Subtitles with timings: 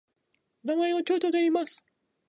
[0.63, 1.83] 名前をテョといいます。